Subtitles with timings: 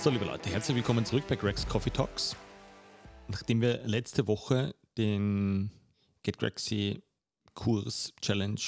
[0.00, 2.34] So, liebe Leute, herzlich willkommen zurück bei Greg's Coffee Talks.
[3.28, 5.70] Nachdem wir letzte Woche den
[6.22, 7.02] Get Grexy
[7.52, 8.62] Kurs Challenge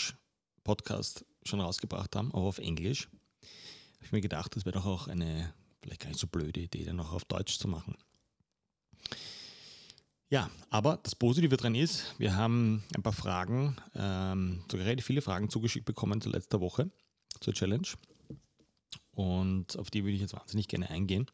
[0.62, 5.08] Podcast schon rausgebracht haben, auch auf Englisch, habe ich mir gedacht, das wäre doch auch
[5.08, 7.96] eine vielleicht gar nicht so blöde Idee, dann auch auf Deutsch zu machen.
[10.28, 15.22] Ja, aber das Positive dran ist, wir haben ein paar Fragen, ähm, sogar relativ viele
[15.22, 16.90] Fragen zugeschickt bekommen zur letzter Woche
[17.40, 17.88] zur Challenge.
[19.12, 21.26] Und auf die würde ich jetzt wahnsinnig gerne eingehen,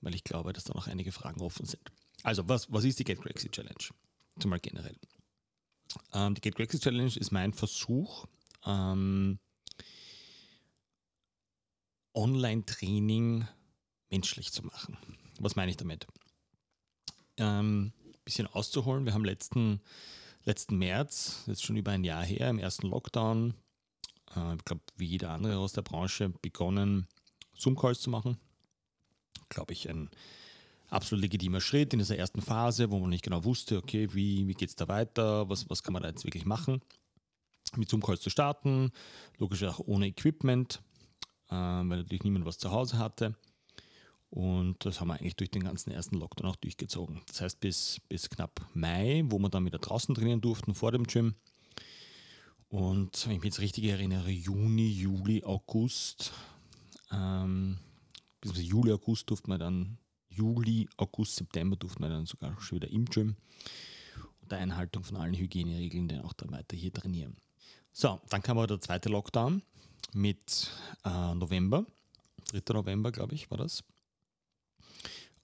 [0.00, 1.90] weil ich glaube, dass da noch einige Fragen offen sind.
[2.22, 3.76] Also, was, was ist die Get Crazy Challenge?
[4.40, 4.96] Zumal generell.
[6.12, 8.26] Ähm, die Get Crazy Challenge ist mein Versuch,
[8.66, 9.38] ähm,
[12.14, 13.46] Online-Training
[14.10, 14.96] menschlich zu machen.
[15.38, 16.06] Was meine ich damit?
[17.36, 17.92] Ähm,
[18.24, 19.06] bisschen auszuholen.
[19.06, 19.80] Wir haben letzten,
[20.44, 23.54] letzten März, jetzt schon über ein Jahr her, im ersten Lockdown,
[24.36, 27.06] äh, ich glaube, wie jeder andere aus der Branche, begonnen,
[27.54, 28.38] Zoom-Calls zu machen.
[29.48, 30.10] Glaube ich, ein
[30.88, 34.54] absolut legitimer Schritt in dieser ersten Phase, wo man nicht genau wusste, okay, wie, wie
[34.54, 36.80] geht es da weiter, was, was kann man da jetzt wirklich machen.
[37.76, 38.92] Mit Zoom-Calls zu starten,
[39.36, 40.82] logisch auch ohne Equipment,
[41.50, 43.36] äh, weil natürlich niemand was zu Hause hatte.
[44.30, 47.22] Und das haben wir eigentlich durch den ganzen ersten Lockdown auch durchgezogen.
[47.28, 51.04] Das heißt, bis, bis knapp Mai, wo wir dann wieder draußen trainieren durften vor dem
[51.04, 51.34] Gym,
[52.68, 56.32] und wenn ich mich jetzt richtig erinnere, Juni, Juli, August,
[57.10, 57.78] ähm,
[58.40, 62.90] bis Juli, August durfte man dann, Juli, August, September durfte man dann sogar schon wieder
[62.90, 63.36] im Gym
[64.42, 67.36] unter Einhaltung von allen Hygieneregeln dann auch dann weiter hier trainieren.
[67.92, 69.62] So, dann kam aber der zweite Lockdown
[70.12, 70.70] mit
[71.04, 71.84] äh, November,
[72.52, 72.74] 3.
[72.74, 73.82] November, glaube ich, war das.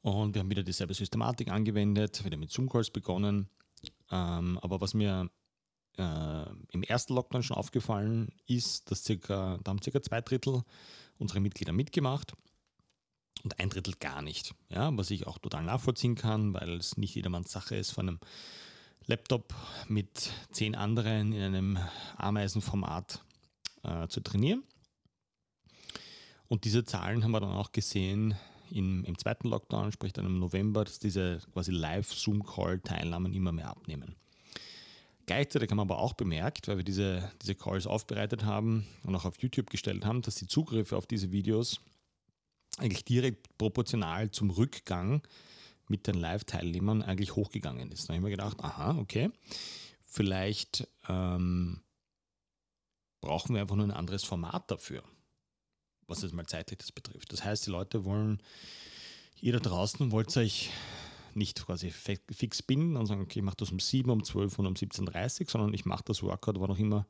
[0.03, 3.49] Und wir haben wieder dieselbe Systematik angewendet, wieder mit Zoom-Calls begonnen.
[4.11, 5.31] Ähm, aber was mir
[5.99, 10.63] äh, im ersten Lockdown schon aufgefallen ist, dass circa, da haben circa zwei Drittel
[11.19, 12.35] unserer Mitglieder mitgemacht
[13.43, 14.55] und ein Drittel gar nicht.
[14.69, 18.21] Ja, was ich auch total nachvollziehen kann, weil es nicht jedermanns Sache ist, von einem
[19.07, 19.55] Laptop
[19.87, 21.79] mit zehn anderen in einem
[22.17, 23.23] Ameisenformat
[23.83, 24.65] äh, zu trainieren.
[26.49, 28.35] Und diese Zahlen haben wir dann auch gesehen
[28.71, 34.17] im, im zweiten Lockdown, sprich dann im November, dass diese quasi Live-Zoom-Call-Teilnahmen immer mehr abnehmen.
[35.27, 39.25] Gleichzeitig haben wir aber auch bemerkt, weil wir diese, diese Calls aufbereitet haben und auch
[39.25, 41.81] auf YouTube gestellt haben, dass die Zugriffe auf diese Videos
[42.79, 45.23] eigentlich direkt proportional zum Rückgang
[45.89, 48.05] mit den Live-Teilnehmern eigentlich hochgegangen ist.
[48.05, 49.31] Da habe ich mir gedacht, aha, okay,
[50.05, 51.81] vielleicht ähm,
[53.21, 55.03] brauchen wir einfach nur ein anderes Format dafür,
[56.07, 57.33] was jetzt mal zeitlich das betrifft.
[57.33, 58.43] Das heißt, die Leute wollen,
[59.41, 60.71] ihr da draußen wollt euch
[61.37, 64.67] nicht quasi fix bin und sagen, okay, ich mache das um 7, um 12 und
[64.67, 67.07] um 17.30 Uhr, sondern ich mache das Workout, wo noch immer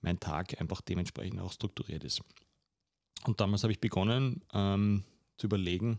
[0.00, 2.22] mein Tag einfach dementsprechend auch strukturiert ist.
[3.24, 5.04] Und damals habe ich begonnen ähm,
[5.36, 5.98] zu überlegen,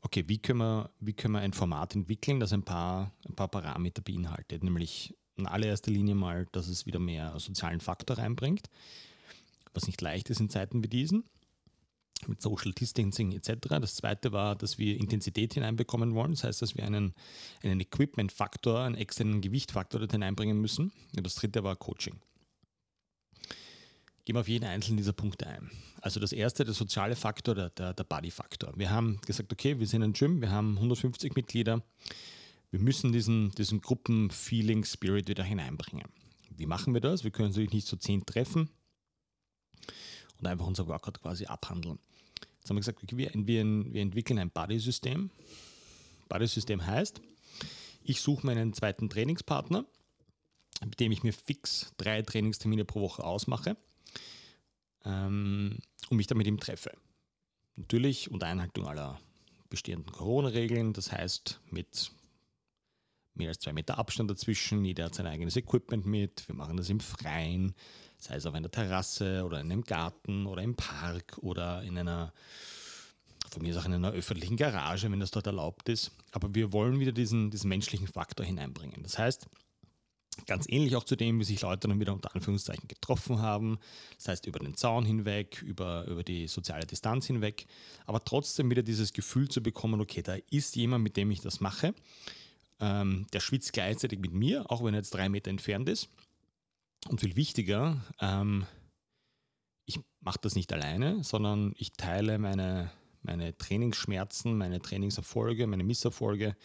[0.00, 3.48] okay, wie können, wir, wie können wir ein Format entwickeln, das ein paar, ein paar
[3.48, 8.68] Parameter beinhaltet, nämlich in allererster Linie mal, dass es wieder mehr sozialen Faktor reinbringt,
[9.72, 11.24] was nicht leicht ist in Zeiten wie diesen
[12.28, 13.68] mit Social Distancing etc.
[13.80, 16.32] Das zweite war, dass wir Intensität hineinbekommen wollen.
[16.32, 17.14] Das heißt, dass wir einen,
[17.62, 20.92] einen Equipment-Faktor, einen externen Gewichtfaktor hineinbringen müssen.
[21.16, 22.16] Und das dritte war Coaching.
[24.24, 25.70] Gehen wir auf jeden einzelnen dieser Punkte ein.
[26.00, 28.72] Also das erste, der soziale Faktor, der, der, der Body-Faktor.
[28.76, 31.82] Wir haben gesagt, okay, wir sind ein Gym, wir haben 150 Mitglieder.
[32.70, 36.08] Wir müssen diesen, diesen Gruppen-Feeling-Spirit wieder hineinbringen.
[36.56, 37.22] Wie machen wir das?
[37.22, 38.70] Wir können natürlich nicht so zehn treffen
[40.38, 41.98] und einfach unser Workout quasi abhandeln.
[42.64, 45.28] Jetzt haben wir gesagt, okay, wir, wir, wir entwickeln ein Buddy-System.
[46.30, 47.20] Buddy-System heißt,
[48.02, 49.84] ich suche meinen zweiten Trainingspartner,
[50.82, 53.76] mit dem ich mir fix drei Trainingstermine pro Woche ausmache
[55.04, 55.76] ähm,
[56.08, 56.92] und mich dann mit ihm treffe.
[57.76, 59.20] Natürlich unter Einhaltung aller
[59.68, 62.12] bestehenden Corona-Regeln, das heißt mit
[63.34, 66.88] mehr als zwei Meter Abstand dazwischen, jeder hat sein eigenes Equipment mit, wir machen das
[66.88, 67.74] im Freien,
[68.24, 72.32] sei es auf einer Terrasse oder in einem Garten oder im Park oder in einer,
[73.50, 76.10] von mir auch in einer öffentlichen Garage, wenn das dort erlaubt ist.
[76.32, 79.02] Aber wir wollen wieder diesen, diesen menschlichen Faktor hineinbringen.
[79.02, 79.46] Das heißt,
[80.46, 83.78] Ganz ähnlich auch zu dem, wie sich Leute dann wieder unter Anführungszeichen getroffen haben.
[84.16, 87.66] Das heißt, über den Zaun hinweg, über, über die soziale Distanz hinweg.
[88.04, 91.60] Aber trotzdem wieder dieses Gefühl zu bekommen, okay, da ist jemand, mit dem ich das
[91.60, 91.94] mache.
[92.80, 96.08] Ähm, der schwitzt gleichzeitig mit mir, auch wenn er jetzt drei Meter entfernt ist.
[97.08, 98.66] Und viel wichtiger, ähm,
[99.84, 102.90] ich mache das nicht alleine, sondern ich teile meine,
[103.22, 106.56] meine Trainingsschmerzen, meine Trainingserfolge, meine Misserfolge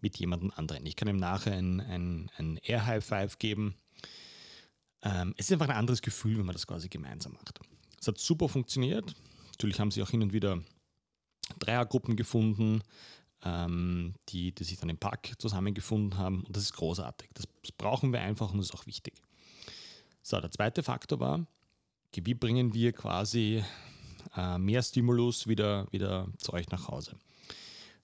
[0.00, 0.84] mit jemandem anderen.
[0.86, 3.76] Ich kann ihm nachher ein, ein, ein Air High Five geben.
[5.02, 7.60] Ähm, es ist einfach ein anderes Gefühl, wenn man das quasi gemeinsam macht.
[8.00, 9.14] Es hat super funktioniert.
[9.52, 10.60] Natürlich haben sie auch hin und wieder
[11.60, 12.82] Dreiergruppen gefunden,
[13.44, 16.42] ähm, die, die sich dann im Park zusammengefunden haben.
[16.44, 17.30] Und das ist großartig.
[17.34, 19.14] Das, das brauchen wir einfach und das ist auch wichtig.
[20.26, 21.46] So, der zweite Faktor war,
[22.14, 23.62] wie bringen wir quasi
[24.34, 27.16] äh, mehr Stimulus wieder, wieder zu euch nach Hause.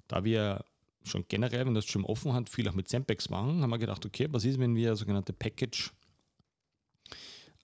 [0.06, 0.62] Da wir
[1.02, 4.04] schon generell, wenn das schon offen hat, viel auch mit Sandbags machen, haben wir gedacht,
[4.04, 5.92] okay, was ist, wenn wir sogenannte Package,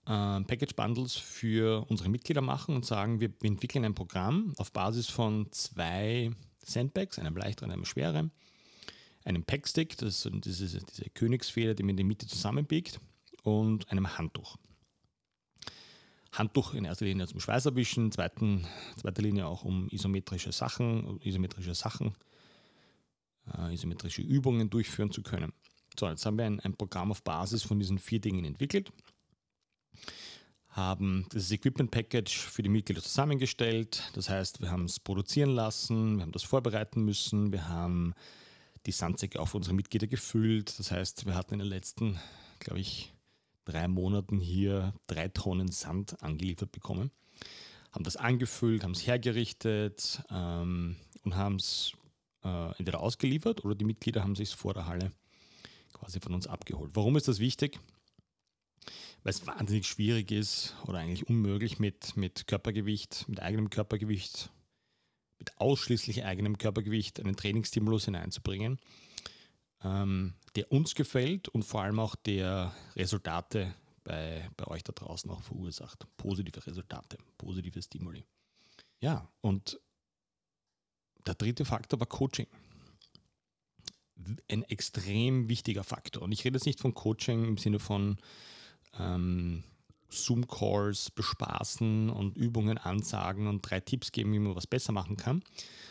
[0.06, 4.73] äh, Package Bundles für unsere Mitglieder machen und sagen, wir, wir entwickeln ein Programm auf
[4.73, 6.31] Basis von zwei
[6.64, 8.31] Sandbags, einem leichteren, einem schwereren,
[9.23, 13.00] einem Packstick, das ist diese, diese Königsfeder, die man in der Mitte zusammenbiegt,
[13.46, 14.56] und einem Handtuch.
[16.32, 18.66] Handtuch in erster Linie zum Schweißerwischen, zweiten,
[19.00, 22.14] zweiter Linie auch um isometrische Sachen, isometrische Sachen,
[23.56, 25.52] äh, isometrische Übungen durchführen zu können.
[25.98, 28.93] So, jetzt haben wir ein, ein Programm auf Basis von diesen vier Dingen entwickelt,
[30.69, 34.10] haben das Equipment Package für die Mitglieder zusammengestellt.
[34.14, 38.12] Das heißt, wir haben es produzieren lassen, wir haben das vorbereiten müssen, wir haben
[38.87, 40.76] die Sandsäcke für unsere Mitglieder gefüllt.
[40.81, 42.19] Das heißt, wir hatten in den letzten,
[42.58, 43.12] glaube ich,
[43.66, 47.10] drei Monaten hier drei Tonnen Sand angeliefert bekommen.
[47.92, 51.92] Haben das angefüllt, haben es hergerichtet ähm, und haben es
[52.44, 55.12] äh, entweder ausgeliefert oder die Mitglieder haben sich vor der Halle
[55.92, 56.92] quasi von uns abgeholt.
[56.94, 57.78] Warum ist das wichtig?
[59.22, 64.50] Weil es wahnsinnig schwierig ist oder eigentlich unmöglich mit, mit Körpergewicht, mit eigenem Körpergewicht,
[65.38, 68.78] mit ausschließlich eigenem Körpergewicht einen Trainingsstimulus hineinzubringen
[69.87, 73.75] ähm, der uns gefällt und vor allem auch der Resultate
[74.05, 76.06] bei, bei euch da draußen auch verursacht.
[76.17, 78.25] Positive Resultate, positive Stimuli.
[79.00, 79.81] Ja, und
[81.27, 82.47] der dritte Faktor war Coaching.
[84.50, 86.23] Ein extrem wichtiger Faktor.
[86.23, 88.17] Und ich rede jetzt nicht von Coaching im Sinne von
[88.99, 89.62] ähm,
[90.08, 95.43] Zoom-Calls bespaßen und Übungen ansagen und drei Tipps geben, wie man was besser machen kann,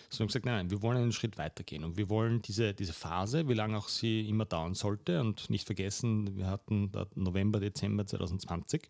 [0.10, 3.48] sondern gesagt, nein, nein, wir wollen einen Schritt weitergehen und wir wollen diese, diese Phase,
[3.48, 8.90] wie lange auch sie immer dauern sollte und nicht vergessen, wir hatten November, Dezember 2020,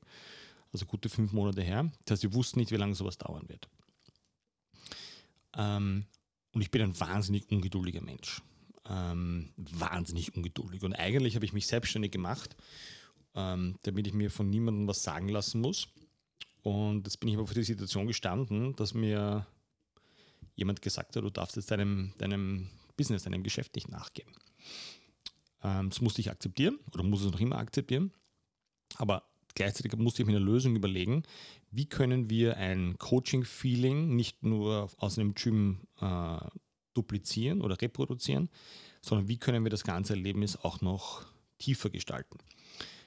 [0.72, 3.68] also gute fünf Monate her, das heißt, wir wussten nicht, wie lange sowas dauern wird.
[5.57, 6.06] Ähm,
[6.54, 8.42] und ich bin ein wahnsinnig ungeduldiger Mensch.
[8.88, 10.83] Ähm, wahnsinnig ungeduldig.
[10.83, 12.56] Und eigentlich habe ich mich selbstständig gemacht,
[13.35, 15.87] ähm, damit ich mir von niemandem was sagen lassen muss.
[16.63, 19.45] Und jetzt bin ich aber vor die Situation gestanden, dass mir
[20.55, 24.33] jemand gesagt hat, du darfst jetzt deinem, deinem Business, deinem Geschäft nicht nachgeben.
[25.63, 28.11] Ähm, das musste ich akzeptieren oder muss es noch immer akzeptieren.
[28.97, 29.23] Aber
[29.53, 31.23] gleichzeitig musste ich mir eine Lösung überlegen,
[31.71, 36.37] wie können wir ein Coaching-Feeling nicht nur aus einem Gym äh,
[36.93, 38.49] duplizieren oder reproduzieren,
[39.01, 41.25] sondern wie können wir das ganze Erlebnis auch noch
[41.57, 42.37] tiefer gestalten.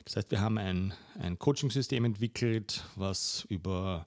[0.08, 4.06] Das heißt, wir haben ein, ein Coaching-System entwickelt, was über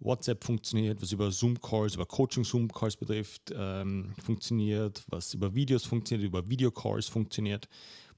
[0.00, 6.50] WhatsApp funktioniert, was über Zoom-Calls, über Coaching-Zoom-Calls betrifft, ähm, funktioniert, was über Videos funktioniert, über
[6.50, 7.68] Videocalls funktioniert,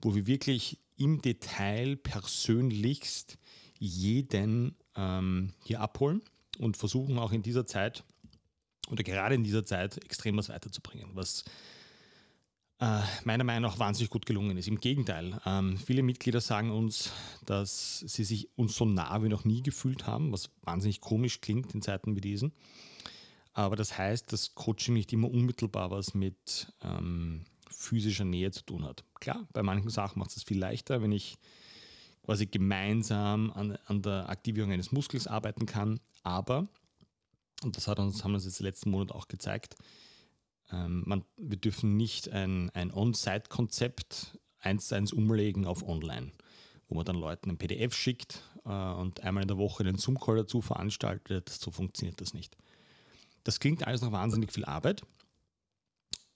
[0.00, 3.36] wo wir wirklich im Detail persönlichst
[3.78, 6.22] jeden ähm, hier abholen
[6.58, 8.02] und versuchen auch in dieser Zeit
[8.90, 11.44] oder gerade in dieser Zeit extrem was weiterzubringen, was
[12.80, 14.66] äh, meiner Meinung nach wahnsinnig gut gelungen ist.
[14.66, 17.12] Im Gegenteil, ähm, viele Mitglieder sagen uns,
[17.44, 21.74] dass sie sich uns so nah wie noch nie gefühlt haben, was wahnsinnig komisch klingt
[21.74, 22.52] in Zeiten wie diesen.
[23.52, 28.84] Aber das heißt, dass Coaching nicht immer unmittelbar was mit ähm, physischer Nähe zu tun
[28.84, 29.04] hat.
[29.20, 31.36] Klar, bei manchen Sachen macht es viel leichter, wenn ich
[32.24, 36.00] quasi gemeinsam an, an der Aktivierung eines Muskels arbeiten kann.
[36.22, 36.68] Aber,
[37.62, 39.76] und das hat uns, haben uns jetzt letzten Monat auch gezeigt,
[40.72, 46.32] ähm, man, wir dürfen nicht ein, ein On-Site-Konzept eins zu eins umlegen auf Online,
[46.88, 50.36] wo man dann Leuten ein PDF schickt äh, und einmal in der Woche einen Zoom-Call
[50.36, 51.48] dazu veranstaltet.
[51.48, 52.56] So funktioniert das nicht.
[53.44, 55.02] Das klingt alles noch wahnsinnig viel Arbeit.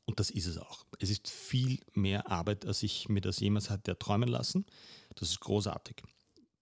[0.06, 0.84] Und das ist es auch.
[0.98, 4.66] Es ist viel mehr Arbeit, als ich mir das jemals hatte träumen lassen.
[5.14, 6.02] Das ist großartig.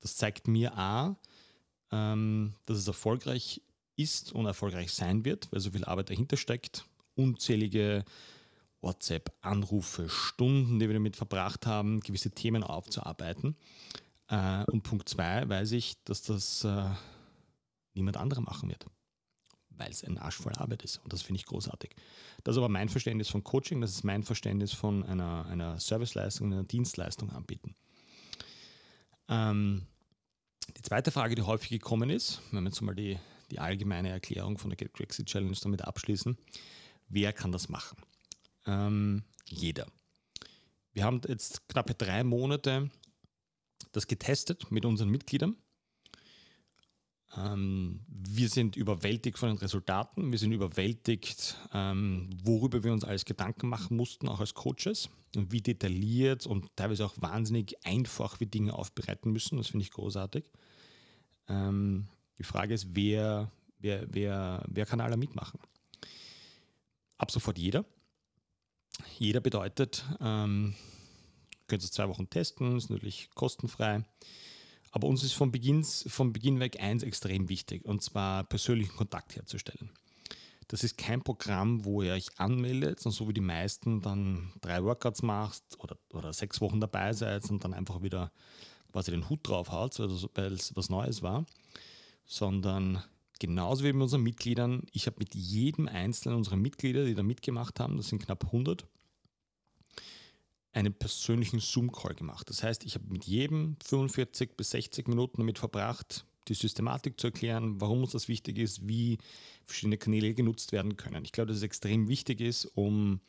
[0.00, 1.16] Das zeigt mir A,
[1.90, 3.62] ähm, dass es erfolgreich
[3.96, 8.04] ist und erfolgreich sein wird, weil so viel Arbeit dahinter steckt unzählige
[8.80, 13.56] WhatsApp-Anrufe, Stunden, die wir damit verbracht haben, gewisse Themen aufzuarbeiten.
[14.28, 16.90] Äh, und Punkt zwei weiß ich, dass das äh,
[17.94, 18.86] niemand anderer machen wird,
[19.70, 20.98] weil es ein Arsch voll Arbeit ist.
[20.98, 21.94] Und das finde ich großartig.
[22.42, 26.52] Das ist aber mein Verständnis von Coaching, das ist mein Verständnis von einer, einer Serviceleistung,
[26.52, 27.74] einer Dienstleistung anbieten.
[29.28, 29.86] Ähm,
[30.76, 33.18] die zweite Frage, die häufig gekommen ist, wenn wir jetzt mal die,
[33.50, 36.36] die allgemeine Erklärung von der Get Crazy Challenge damit abschließen,
[37.12, 37.98] Wer kann das machen?
[38.64, 39.86] Ähm, jeder.
[40.94, 42.90] Wir haben jetzt knappe drei Monate
[43.92, 45.56] das getestet mit unseren Mitgliedern.
[47.36, 53.26] Ähm, wir sind überwältigt von den Resultaten, wir sind überwältigt, ähm, worüber wir uns alles
[53.26, 58.46] Gedanken machen mussten, auch als Coaches und wie detailliert und teilweise auch wahnsinnig einfach wir
[58.46, 59.58] Dinge aufbereiten müssen.
[59.58, 60.50] Das finde ich großartig.
[61.48, 65.60] Ähm, die Frage ist, wer, wer, wer, wer kann alle mitmachen?
[67.22, 67.84] Ab sofort jeder.
[69.16, 70.74] Jeder bedeutet, ähm,
[71.68, 74.04] könnt es zwei Wochen testen, ist natürlich kostenfrei.
[74.90, 79.36] Aber uns ist von, Beginn, von Beginn weg eins extrem wichtig, und zwar persönlichen Kontakt
[79.36, 79.90] herzustellen.
[80.66, 84.82] Das ist kein Programm, wo ihr euch anmeldet und so wie die meisten dann drei
[84.82, 88.32] Workouts macht oder, oder sechs Wochen dabei seid und dann einfach wieder
[88.90, 89.96] quasi den Hut drauf haut,
[90.34, 91.46] weil es was Neues war,
[92.26, 93.00] sondern
[93.42, 94.84] genauso wie mit unseren Mitgliedern.
[94.92, 98.86] Ich habe mit jedem einzelnen unserer Mitglieder, die da mitgemacht haben, das sind knapp 100,
[100.72, 102.48] einen persönlichen Zoom-Call gemacht.
[102.48, 107.28] Das heißt, ich habe mit jedem 45 bis 60 Minuten damit verbracht, die Systematik zu
[107.28, 109.18] erklären, warum uns das wichtig ist, wie
[109.66, 111.24] verschiedene Kanäle genutzt werden können.
[111.24, 113.20] Ich glaube, dass es extrem wichtig ist, um,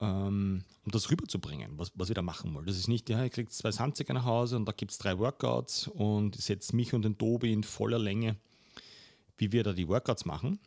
[0.00, 2.66] ähm, um das rüberzubringen, was, was wir da machen wollen.
[2.66, 5.18] Das ist nicht, ja, ihr kriegt zwei Sandsäcke nach Hause und da gibt es drei
[5.18, 8.36] Workouts und ich setze mich und den Tobi in voller Länge,
[9.38, 10.58] wie wir da die Workouts machen,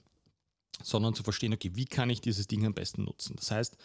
[0.83, 3.35] sondern zu verstehen, okay, wie kann ich dieses Ding am besten nutzen.
[3.35, 3.77] Das heißt,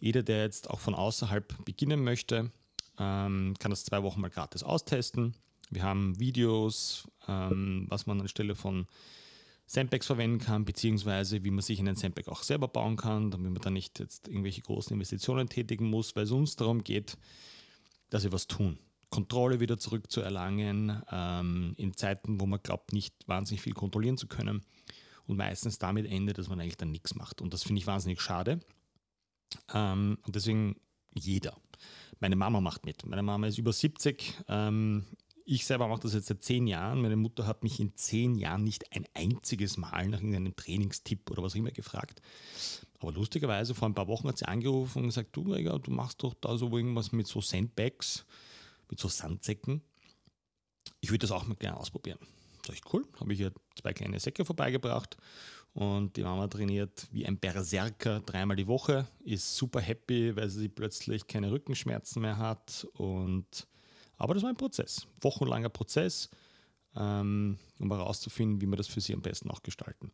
[0.00, 2.50] jeder, der jetzt auch von außerhalb beginnen möchte,
[2.98, 5.34] ähm, kann das zwei Wochen mal gratis austesten.
[5.70, 8.86] Wir haben Videos, ähm, was man anstelle von
[9.66, 13.60] Sandbags verwenden kann, beziehungsweise wie man sich einen Sandbag auch selber bauen kann, damit man
[13.60, 17.18] dann nicht jetzt irgendwelche großen Investitionen tätigen muss, weil es uns darum geht,
[18.08, 18.78] dass wir was tun.
[19.10, 24.62] Kontrolle wieder zurückzuerlangen, ähm, in Zeiten, wo man glaubt, nicht wahnsinnig viel kontrollieren zu können
[25.26, 27.40] und meistens damit endet, dass man eigentlich dann nichts macht.
[27.40, 28.60] Und das finde ich wahnsinnig schade.
[29.72, 30.76] Ähm, und deswegen
[31.14, 31.56] jeder.
[32.20, 33.06] Meine Mama macht mit.
[33.06, 34.34] Meine Mama ist über 70.
[34.48, 35.04] Ähm,
[35.44, 37.00] ich selber mache das jetzt seit zehn Jahren.
[37.00, 41.42] Meine Mutter hat mich in zehn Jahren nicht ein einziges Mal nach irgendeinem Trainingstipp oder
[41.42, 42.20] was immer gefragt.
[42.98, 46.22] Aber lustigerweise, vor ein paar Wochen hat sie angerufen und gesagt, du, Rega, du machst
[46.22, 48.26] doch da so irgendwas mit so Sandbags,
[48.90, 49.82] mit so Sandsäcken.
[51.00, 52.18] Ich würde das auch mal gerne ausprobieren.
[52.66, 53.06] Sag ich, cool.
[53.20, 55.16] Habe ich ihr zwei kleine Säcke vorbeigebracht
[55.78, 60.68] und die Mama trainiert wie ein Berserker dreimal die Woche, ist super happy, weil sie
[60.68, 62.86] plötzlich keine Rückenschmerzen mehr hat.
[62.94, 63.68] Und,
[64.16, 66.30] aber das war ein Prozess, wochenlanger Prozess,
[66.96, 70.10] ähm, um herauszufinden, wie wir das für sie am besten auch gestalten.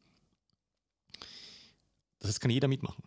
[2.19, 3.02] Das kann jeder mitmachen.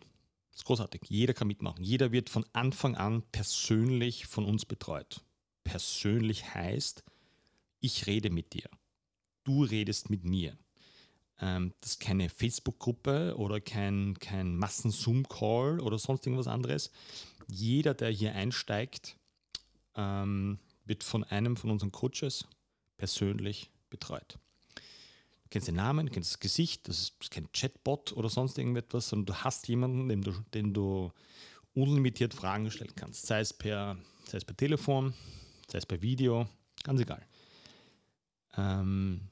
[0.50, 1.02] Das ist großartig.
[1.08, 1.84] Jeder kann mitmachen.
[1.84, 5.22] Jeder wird von Anfang an persönlich von uns betreut.
[5.68, 7.04] Persönlich heißt,
[7.80, 8.70] ich rede mit dir.
[9.44, 10.56] Du redest mit mir.
[11.40, 16.90] Ähm, das ist keine Facebook-Gruppe oder kein, kein Massen-Zoom-Call oder sonst irgendwas anderes.
[17.48, 19.16] Jeder, der hier einsteigt,
[19.94, 22.46] ähm, wird von einem von unseren Coaches
[22.96, 24.38] persönlich betreut.
[24.74, 29.10] Du kennst den Namen, du kennst das Gesicht, das ist kein Chatbot oder sonst irgendetwas,
[29.10, 31.12] sondern du hast jemanden, dem du, den du
[31.74, 33.26] unlimitiert Fragen stellen kannst.
[33.26, 35.12] Sei es per, sei es per Telefon,
[35.70, 36.48] sei es per Video,
[36.82, 37.26] ganz egal.
[38.56, 39.30] Ähm,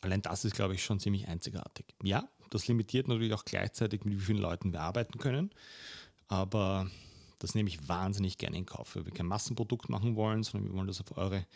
[0.00, 1.86] Allein das ist, glaube ich, schon ziemlich einzigartig.
[2.02, 5.50] Ja, das limitiert natürlich auch gleichzeitig, mit wie vielen Leuten wir arbeiten können.
[6.28, 6.88] Aber
[7.38, 10.76] das nehme ich wahnsinnig gerne in Kauf, weil wir kein Massenprodukt machen wollen, sondern wir
[10.76, 11.46] wollen das auf eure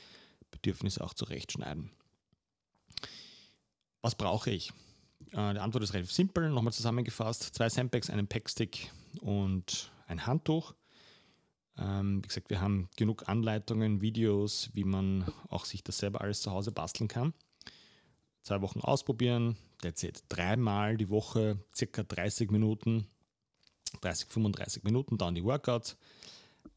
[0.50, 1.90] Bedürfnisse auch zurechtschneiden.
[4.00, 4.72] Was brauche ich?
[5.30, 7.54] Äh, die Antwort ist relativ simpel, nochmal zusammengefasst.
[7.54, 10.74] Zwei Sandbags, einen Packstick und ein Handtuch.
[11.78, 16.42] Ähm, wie gesagt, wir haben genug Anleitungen, Videos, wie man auch sich das selber alles
[16.42, 17.32] zu Hause basteln kann
[18.42, 19.56] zwei Wochen ausprobieren.
[19.80, 20.22] That's it.
[20.28, 23.06] Dreimal die Woche, circa 30 Minuten,
[24.00, 25.96] 30, 35 Minuten dauern die Workouts.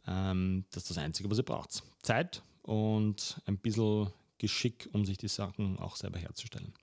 [0.08, 1.84] Ähm, das ist das Einzige, was ihr braucht.
[2.02, 6.74] Zeit und ein bisschen Geschick, um sich die Sachen auch selber herzustellen.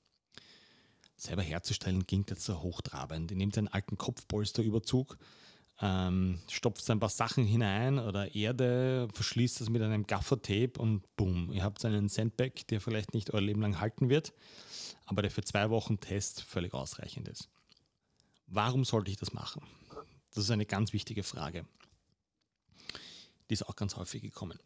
[1.16, 3.31] Selber herzustellen klingt jetzt so hochtrabend.
[3.31, 5.19] Ihr nehmt einen alten Kopfpolsterüberzug,
[5.81, 11.52] ähm, stopft ein paar Sachen hinein oder Erde, verschließt das mit einem Gaffertape und boom,
[11.52, 14.33] ihr habt einen Sandbag, der vielleicht nicht euer Leben lang halten wird
[15.07, 17.50] aber der für zwei Wochen Test völlig ausreichend ist.
[18.47, 19.62] Warum sollte ich das machen?
[20.31, 21.67] Das ist eine ganz wichtige Frage.
[23.49, 24.59] Die ist auch ganz häufig gekommen.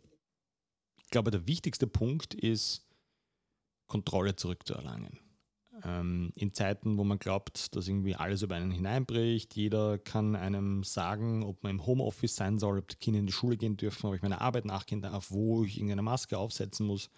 [1.02, 2.86] Ich glaube, der wichtigste Punkt ist,
[3.86, 5.18] Kontrolle zurückzuerlangen.
[5.86, 10.82] Ähm, in Zeiten, wo man glaubt, dass irgendwie alles über einen hineinbricht, jeder kann einem
[10.82, 14.06] sagen, ob man im Homeoffice sein soll, ob die Kinder in die Schule gehen dürfen,
[14.06, 17.10] ob ich meiner Arbeit nachgehen darf, wo ich irgendeine Maske aufsetzen muss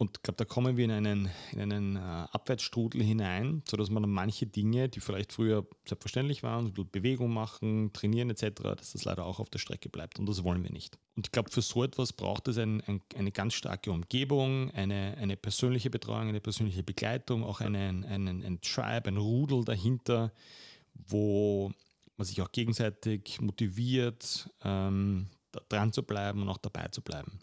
[0.00, 4.08] Und ich glaube, da kommen wir in einen, in einen äh, Abwärtsstrudel hinein, sodass man
[4.08, 9.40] manche Dinge, die vielleicht früher selbstverständlich waren, Bewegung machen, trainieren etc., dass das leider auch
[9.40, 10.18] auf der Strecke bleibt.
[10.18, 10.98] Und das wollen wir nicht.
[11.16, 15.18] Und ich glaube, für so etwas braucht es ein, ein, eine ganz starke Umgebung, eine,
[15.18, 20.32] eine persönliche Betreuung, eine persönliche Begleitung, auch einen, einen, ein Tribe, ein Rudel dahinter,
[20.94, 21.72] wo
[22.16, 25.28] man sich auch gegenseitig motiviert, ähm,
[25.68, 27.40] dran zu bleiben und auch dabei zu bleiben.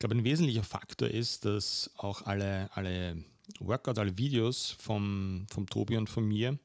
[0.00, 3.22] Ich glaube, ein wesentlicher Faktor ist, dass auch alle, alle
[3.58, 6.58] Workouts, alle Videos vom, vom Tobi und von mir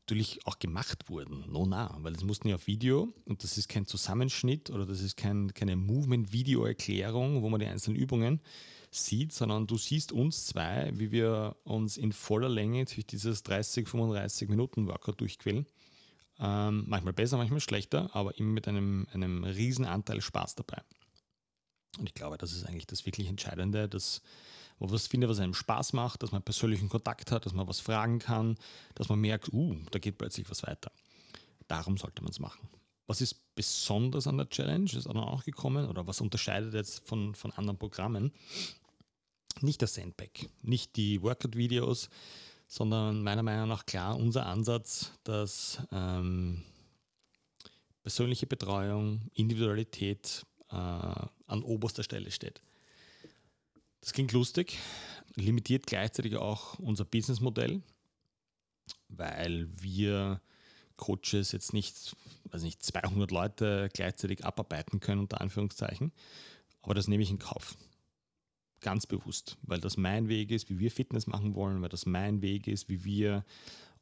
[0.00, 1.44] natürlich auch gemacht wurden.
[1.48, 5.02] No, na, weil das mussten ja auf Video und das ist kein Zusammenschnitt oder das
[5.02, 8.40] ist kein, keine Movement-Video-Erklärung, wo man die einzelnen Übungen
[8.90, 13.86] sieht, sondern du siehst uns zwei, wie wir uns in voller Länge durch dieses 30,
[13.86, 15.64] 35 Minuten Workout durchquälen.
[16.40, 20.82] Ähm, manchmal besser, manchmal schlechter, aber immer mit einem, einem riesen Anteil Spaß dabei.
[21.98, 24.22] Und ich glaube, das ist eigentlich das wirklich Entscheidende, dass
[24.78, 27.80] man was findet, was einem Spaß macht, dass man persönlichen Kontakt hat, dass man was
[27.80, 28.56] fragen kann,
[28.94, 30.90] dass man merkt, uh, da geht plötzlich was weiter.
[31.68, 32.68] Darum sollte man es machen.
[33.06, 34.90] Was ist besonders an der Challenge?
[34.92, 38.32] Ist auch noch gekommen oder was unterscheidet jetzt von, von anderen Programmen?
[39.60, 40.30] Nicht das Sandbag,
[40.62, 42.08] nicht die Workout-Videos,
[42.66, 46.62] sondern meiner Meinung nach klar unser Ansatz, dass ähm,
[48.02, 52.60] persönliche Betreuung, Individualität, äh, an oberster Stelle steht.
[54.00, 54.78] Das klingt lustig,
[55.36, 57.82] limitiert gleichzeitig auch unser Businessmodell,
[59.08, 60.40] weil wir
[60.96, 62.16] Coaches jetzt nicht,
[62.50, 66.12] also nicht 200 Leute gleichzeitig abarbeiten können, unter Anführungszeichen.
[66.82, 67.76] Aber das nehme ich in Kauf.
[68.80, 72.42] Ganz bewusst, weil das mein Weg ist, wie wir Fitness machen wollen, weil das mein
[72.42, 73.44] Weg ist, wie wir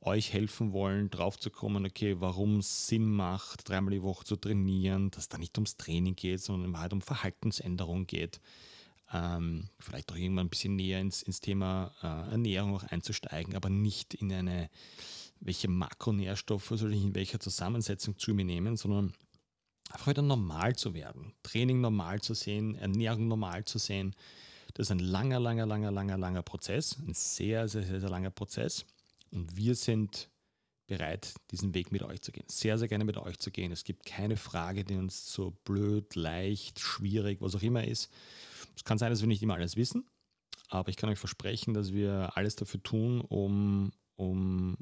[0.03, 4.37] euch helfen wollen, drauf zu kommen, okay, warum es Sinn macht, dreimal die Woche zu
[4.37, 8.41] trainieren, dass da nicht ums Training geht, sondern halt um Verhaltensänderung geht.
[9.13, 13.69] Ähm, vielleicht auch irgendwann ein bisschen näher ins, ins Thema äh, Ernährung auch einzusteigen, aber
[13.69, 14.71] nicht in eine,
[15.41, 19.13] welche Makronährstoffe soll ich in welcher Zusammensetzung zu mir nehmen, sondern
[19.91, 24.15] einfach wieder normal zu werden, Training normal zu sehen, Ernährung normal zu sehen.
[24.75, 28.31] Das ist ein langer, langer, langer, langer, langer Prozess, ein sehr, sehr, sehr, sehr langer
[28.31, 28.87] Prozess.
[29.31, 30.31] Und wir sind
[30.87, 32.47] bereit, diesen Weg mit euch zu gehen.
[32.49, 33.71] Sehr, sehr gerne mit euch zu gehen.
[33.71, 38.13] Es gibt keine Frage, die uns so blöd, leicht, schwierig, was auch immer ist.
[38.77, 40.05] Es kann sein, dass wir nicht immer alles wissen,
[40.69, 44.77] aber ich kann euch versprechen, dass wir alles dafür tun, um, um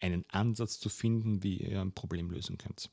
[0.00, 2.90] einen Ansatz zu finden, wie ihr ein Problem lösen könnt.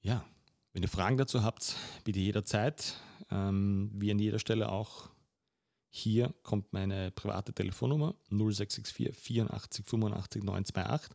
[0.00, 0.24] Ja,
[0.72, 2.96] wenn ihr Fragen dazu habt, bitte jederzeit.
[3.30, 5.08] Ähm, wie an jeder Stelle auch
[5.94, 11.14] hier kommt meine private Telefonnummer 0664 84 85 928,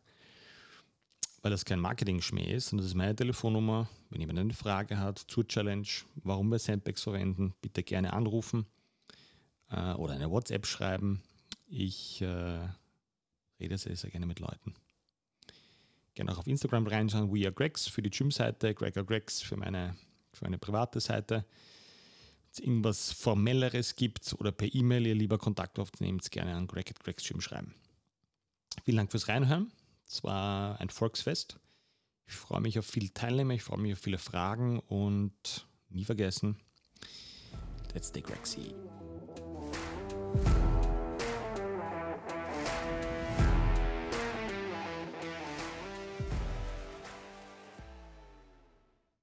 [1.42, 3.88] weil das kein Marketing-Schmäh ist, sondern das ist meine Telefonnummer.
[4.10, 5.88] Wenn jemand eine Frage hat zur Challenge,
[6.22, 8.66] warum wir Sandbags verwenden, bitte gerne anrufen
[9.72, 11.24] äh, oder eine WhatsApp schreiben.
[11.66, 12.60] Ich äh,
[13.58, 14.74] rede sehr, sehr gerne mit Leuten.
[16.14, 19.96] Gerne auch auf Instagram reinschauen, We Are Gregs für die Gym-Seite, Gregor Gregs für meine,
[20.32, 21.44] für meine private Seite
[22.60, 27.24] irgendwas Formelleres gibt oder per E-Mail ihr lieber Kontakt aufnehmt, gerne an Greg at Greg's
[27.24, 27.74] schreiben.
[28.84, 29.72] Vielen Dank fürs Reinhören.
[30.06, 31.58] Es war ein Volksfest.
[32.26, 36.58] Ich freue mich auf viele Teilnehmer, ich freue mich auf viele Fragen und nie vergessen,
[37.94, 38.74] let's stay Grexy.